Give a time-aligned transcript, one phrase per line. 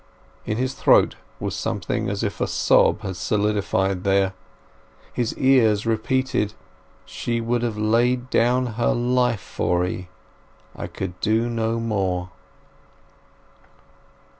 [0.47, 4.33] In his throat was something as if a sob had solidified there.
[5.13, 6.55] His ears repeated,
[7.07, 10.07] "_She would have laid down her life for 'ee.
[10.75, 12.31] I could do no more!